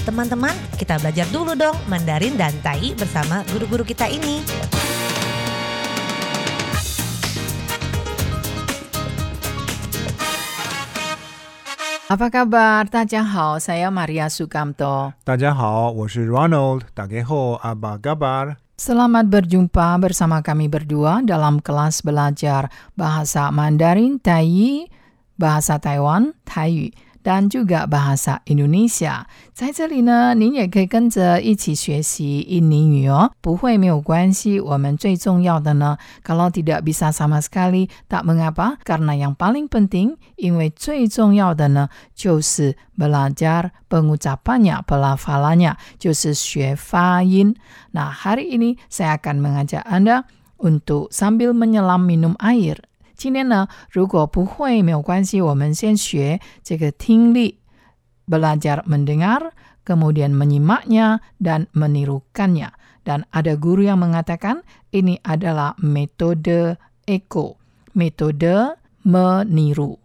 [0.00, 4.40] Teman-teman, kita belajar dulu dong Mandarin dan Tai bersama guru-guru kita ini.
[12.08, 12.88] Apa kabar?
[12.88, 15.12] Tadjahau, saya Maria Sukamto.
[15.28, 16.88] Tadjahau, saya Ronald.
[16.96, 18.56] Tageho, apa kabar?
[18.80, 24.88] Selamat berjumpa bersama kami berdua dalam kelas belajar bahasa Mandarin, Tai,
[25.36, 26.88] bahasa Taiwan, Taiyu
[27.25, 29.25] dan juga bahasa Indonesia。
[29.51, 34.59] 在这里呢，您也可以跟着一起学习印尼语哦，不会没有关系。
[34.59, 47.55] 我们最重要的呢，kalau tidak bisa sama sekali tak mengapa karena yang paling penting，因为最重要的呢就是 belajar pengucapannya, pelafalannya，就是学发音。
[47.93, 50.29] Nah hari ini saya akan mengajak Anda
[50.61, 52.77] untuk sambil menyelam minum air。
[53.19, 57.59] 今天呢，如果不会没有关系，我们先学这个听力，
[58.27, 59.51] belajar mendengar,
[59.85, 62.75] kemudian menyimaknya dan menirukannya.
[63.05, 66.75] Dan ada guru yang mengatakan ini adalah metode
[67.07, 67.55] echo,
[67.93, 68.75] metode
[69.05, 69.95] meniru.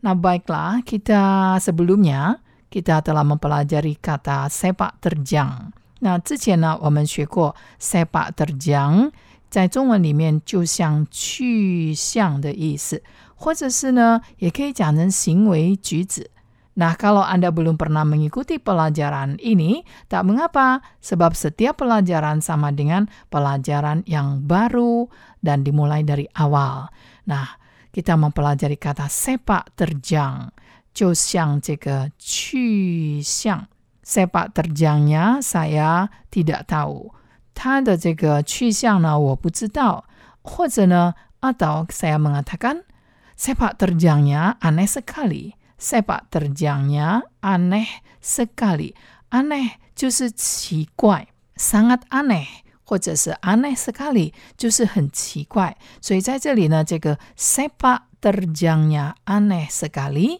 [0.00, 2.38] Nah, baiklah, kita sebelumnya
[2.70, 5.74] kita telah mempelajari kata sepak terjang.
[6.00, 9.12] Nah, 之前呢，我们学过 sepak terjang。
[9.50, 13.02] 在中文里面就像去向的意思，
[13.36, 16.30] 或者是呢，也可以讲成行为举止。
[16.74, 24.02] Nah, kalau Anda belum pernah mengikuti pelajaran ini, tak mengapa, sebab setiap pelajaran sama dengan pelajaran
[24.10, 25.06] yang baru
[25.38, 26.90] dan dimulai dari awal.
[27.30, 27.62] Nah,
[27.94, 30.50] kita mempelajari kata sepak terjang,
[30.90, 33.70] 就像这个去向。
[34.02, 37.14] sepak terjangnya saya tidak tahu.
[37.59, 40.05] 它的这个去向呢，我不知道。
[40.41, 42.87] 或者呢，atau saya mengatakan
[43.35, 45.59] sepak terjangnya aneh sekali.
[45.77, 48.95] sepak terjangnya aneh sekali.
[49.29, 52.47] aneh 就是奇怪，sangat aneh，
[52.85, 55.75] 或者是 aneh sekali 就是很奇怪。
[56.01, 60.39] 所以在这里呢，这个 sepak terjangnya aneh sekali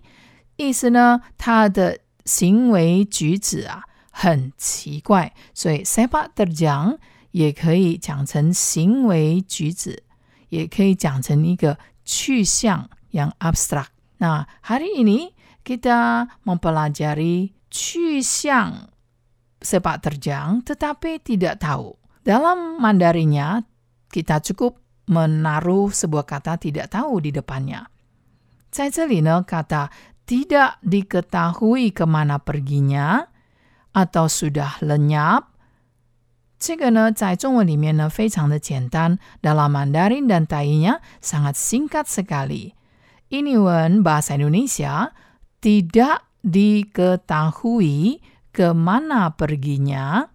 [0.56, 3.84] 意思呢，它的行为举止啊。
[4.11, 6.99] 很奇怪，所以 sepak terjang
[7.33, 10.03] 也可以讲成行为举止，
[10.49, 13.87] 也可以讲成一个去向 yang abstrak。
[14.19, 18.91] 那 hari ini kita mempelajari 去向
[19.61, 21.99] sepak terjang, tetapi tidak tahu.
[22.23, 23.65] Dalam Mandarinnya,
[24.13, 24.79] kita cukup
[25.11, 27.91] menaruh sebuah kata tidak tahu di depannya.
[28.71, 29.91] 在这里呢，kata
[30.25, 33.29] tidak diketahui kemana perginya
[33.93, 35.55] atau sudah lenyap
[36.59, 39.19] 这个呢，在中文里面呢，非常的简单。
[39.43, 42.73] Dalam Mandarin dan Tai-nya sangat singkat sekali.
[43.29, 45.13] Ini wen bahasa Indonesia
[45.61, 50.31] tidak diketahui kemana perginya,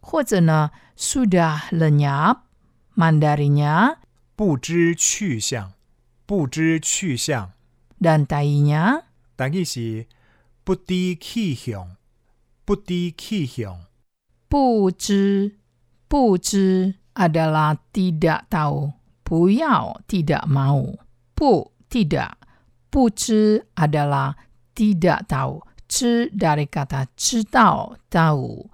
[0.00, 2.48] 或者呢 sudah lenyap.
[2.96, 3.96] Mandarinnya
[4.34, 5.72] 不知去向，
[6.24, 7.52] 不知去向。
[8.00, 9.02] dan Tai-nya
[9.36, 10.06] 但意是
[10.64, 11.96] 不知去向，
[12.64, 13.86] 不知去向。
[14.48, 15.56] 不知
[16.08, 18.92] 不知 adalah tidak tahu.
[19.22, 20.98] 不要 tidak mau.
[21.34, 22.32] 不 tidak.
[22.90, 24.34] 不知 adalah
[24.74, 25.62] tidak tahu.
[25.88, 28.70] 知 dari kata 知道 tahu.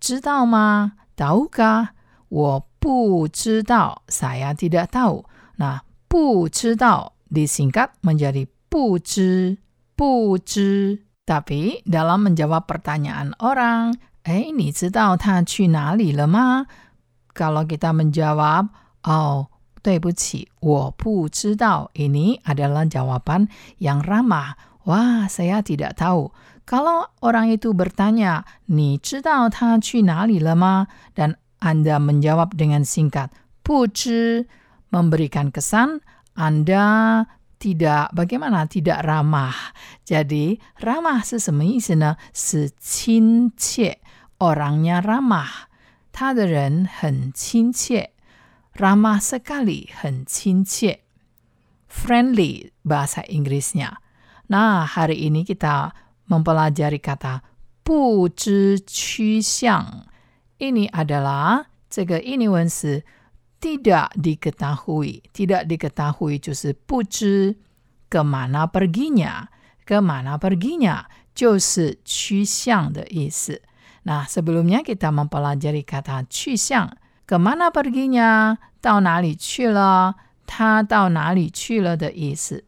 [0.00, 1.88] 知道吗 Tahukah?
[2.28, 5.24] 我不知道 saya tidak tahu.
[5.56, 9.58] Nah, 不知道 disingkat menjadi 不知
[9.96, 16.66] 不知 tapi dalam menjawab pertanyaan orang, eh, 你知道他去哪里了吗?
[17.32, 18.68] Kalau kita menjawab,
[19.02, 19.46] oh,
[19.82, 21.90] 对不起，我不知道.
[21.94, 23.48] Ini adalah jawaban
[23.78, 24.56] yang ramah.
[24.84, 26.32] Wah, saya tidak tahu.
[26.64, 30.86] Kalau orang itu bertanya, 你知道他去哪里了吗?
[31.14, 33.32] Dan Anda menjawab dengan singkat,
[33.64, 34.44] 不知,
[34.92, 36.00] memberikan kesan
[36.36, 37.26] Anda
[37.58, 39.72] tidak bagaimana tidak ramah.
[40.04, 42.16] Jadi ramah 是什么意思呢？
[42.34, 43.98] 是亲切，
[44.38, 45.66] orangnya ramah，
[46.12, 48.10] 他的人很亲切，
[48.76, 51.00] ramah sekali 很亲切，
[51.88, 53.96] friendly bahasa Inggrisnya.
[54.48, 55.92] Nah hari ini kita
[56.28, 57.40] mempelajari kata
[57.82, 60.06] 不知趋向。
[60.58, 63.04] ini adalah 这个印尼文是
[63.60, 65.22] tidak diketahui.
[65.32, 67.56] Tidak diketahui 就是不知
[68.10, 69.48] kemana perginya.
[69.86, 71.04] Kemana perginya
[71.34, 73.62] 就是趋向的意思。
[74.04, 76.96] Nah, sebelumnya kita mempelajari kata 去向
[77.26, 80.16] kemana perginya 到哪里去了
[80.46, 82.64] 他到哪里去了的意思。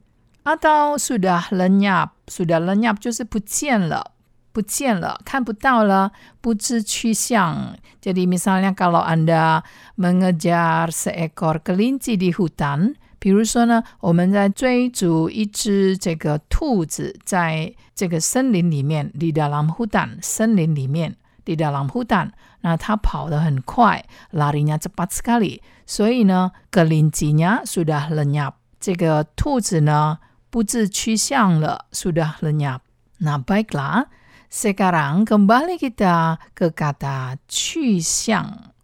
[0.47, 4.15] atau sudah lenyap, sudah lenyap 就是不见了。
[4.53, 7.77] 不见了，看不到了，不知去向.
[8.01, 9.63] Jadi misalnya kalau Anda
[9.99, 22.31] mengejar seekor kelinci di hutan, 比如说呢，我们在追逐一只这个兔子，在这个森林里面，di dalam hutan，森林里面，di dalam hutan，
[22.63, 32.81] 那它跑得很快，larinya cepat sekali，所以呢，kelincinya sudah lenyap，这个兔子呢不知去向了，sudah lenyap。
[33.19, 34.07] 那 baiklah。
[34.52, 38.76] sekarang kembali kita ke kata qiang.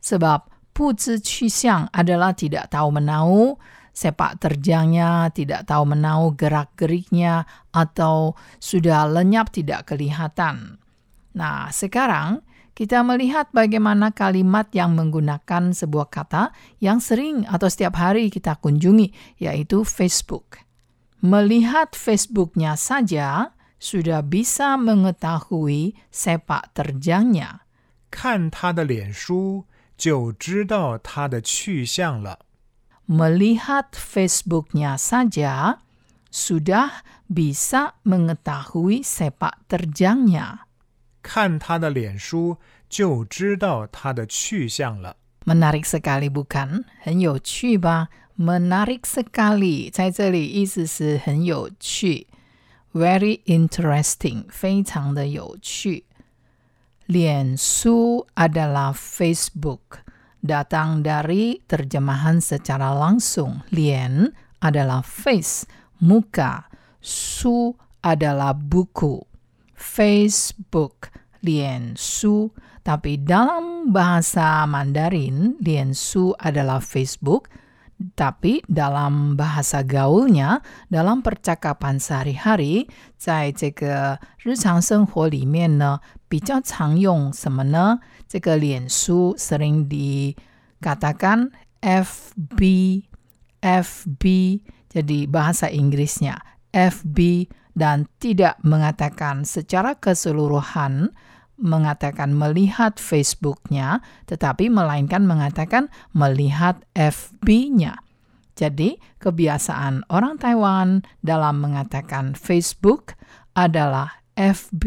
[0.00, 3.60] Sebab "putu qiang adalah tidak tahu menau,
[3.92, 10.80] sepak terjangnya tidak tahu menau gerak-geriknya atau sudah lenyap tidak kelihatan.
[11.36, 12.40] Nah, sekarang
[12.72, 16.48] kita melihat bagaimana kalimat yang menggunakan sebuah kata
[16.80, 20.64] yang sering atau setiap hari kita kunjungi, yaitu Facebook.
[21.20, 27.61] Melihat Facebooknya saja, sudah bisa mengetahui sepak terjangnya.
[28.09, 29.65] 看他的脸书
[29.97, 32.39] 就知道他的去向了。
[33.07, 35.77] Melihat Facebooknya saja
[36.31, 40.59] sudah bisa mengetahui sepak terjangnya.
[41.21, 42.57] 看他的脸书
[42.89, 45.17] 就知道他的去向了。
[45.45, 46.85] Menarik sekali bukan?
[47.01, 48.07] 很有趣吧？
[48.37, 52.27] Menarik sekali 在这里意思是很有趣。
[52.93, 56.05] very interesting，非常的有趣。
[57.05, 60.01] 脸书 adalah Facebook,
[60.41, 63.61] datang dari terjemahan secara langsung.
[63.69, 65.69] Lien adalah face,
[66.01, 66.65] muka.
[67.01, 69.21] Su adalah buku.
[69.77, 71.13] Facebook,
[71.45, 72.49] Lien Su.
[72.81, 77.49] Tapi dalam bahasa Mandarin, Lien Su adalah Facebook
[78.15, 80.59] tapi dalam bahasa gaulnya,
[80.91, 87.99] dalam percakapan sehari-hari，在这个日常生活里面呢，比较常用什么呢？
[88.27, 93.03] 这个脸书 sering dikatakan FB,
[93.61, 94.23] FB,
[94.91, 96.43] jadi bahasa Inggrisnya
[96.75, 101.15] FB dan tidak mengatakan secara keseluruhan
[101.60, 108.00] mengatakan melihat Facebooknya, tetapi melainkan mengatakan melihat FB-nya.
[108.56, 113.16] Jadi, kebiasaan orang Taiwan dalam mengatakan Facebook
[113.56, 114.84] adalah FB.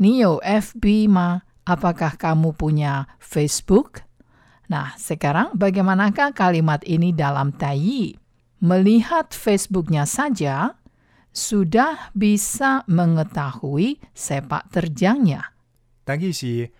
[0.00, 1.36] Nio FB ma,
[1.68, 4.04] apakah kamu punya Facebook?
[4.72, 8.16] Nah, sekarang bagaimanakah kalimat ini dalam Taiyi?
[8.62, 10.80] Melihat Facebooknya saja,
[11.32, 15.52] sudah bisa mengetahui sepak terjangnya.
[16.03, 16.71] 但其是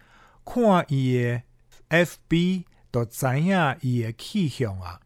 [0.45, 1.41] 看伊的
[1.89, 4.99] FB 就知影伊的去向啊，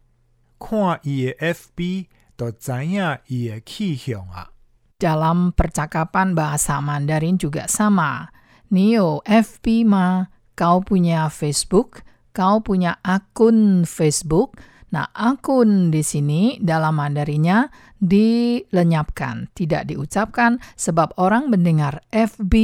[0.59, 2.07] 看伊的 FB
[2.37, 4.49] 就知影伊的去向啊。
[5.01, 8.29] Dalam percakapan bahasa Mandarin juga sama.
[8.69, 12.05] Nio FB ma, kau punya Facebook,
[12.37, 14.61] kau punya akun Facebook.
[14.86, 17.66] Nah, akun di sini dalam Mandarinnya
[17.98, 22.54] dilenyapkan, tidak diucapkan sebab orang mendengar FB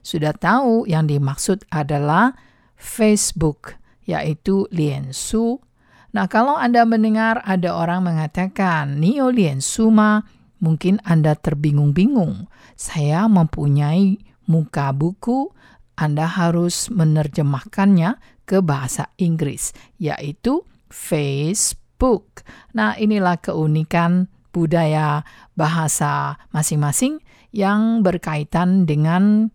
[0.00, 2.32] sudah tahu yang dimaksud adalah
[2.72, 3.76] Facebook,
[4.08, 5.60] yaitu Liensu.
[6.16, 10.24] Nah, kalau Anda mendengar ada orang mengatakan Nio Liensu ma,
[10.64, 12.48] mungkin Anda terbingung-bingung.
[12.80, 14.16] Saya mempunyai
[14.48, 15.52] muka buku,
[16.00, 18.16] Anda harus menerjemahkannya
[18.48, 22.44] ke bahasa Inggris, yaitu Facebook.
[22.74, 25.22] Nah, inilah keunikan budaya
[25.54, 27.20] bahasa masing-masing
[27.52, 29.52] yang berkaitan dengan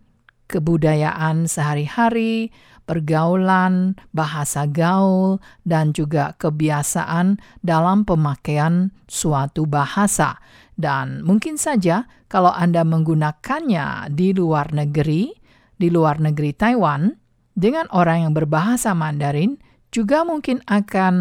[0.48, 2.52] kebudayaan sehari-hari,
[2.84, 10.38] pergaulan, bahasa gaul, dan juga kebiasaan dalam pemakaian suatu bahasa.
[10.76, 15.32] Dan mungkin saja kalau Anda menggunakannya di luar negeri,
[15.74, 17.08] di luar negeri Taiwan,
[17.54, 19.56] dengan orang yang berbahasa Mandarin,
[19.93, 21.15] juga mungkin akan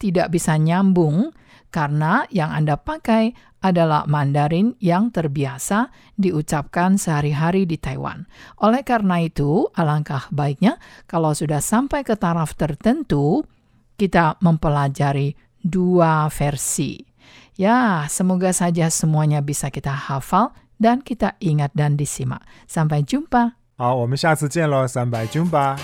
[0.00, 1.30] tidak bisa nyambung
[1.72, 8.26] karena yang Anda pakai adalah Mandarin yang terbiasa diucapkan sehari-hari di Taiwan.
[8.58, 13.46] Oleh karena itu, alangkah baiknya kalau sudah sampai ke taraf tertentu,
[13.94, 17.06] kita mempelajari dua versi.
[17.54, 20.50] Ya, semoga saja semuanya bisa kita hafal
[20.82, 22.42] dan kita ingat dan disimak.
[22.66, 23.54] Sampai jumpa.
[23.78, 25.78] 好，我们下次见喽，三百 jumpa。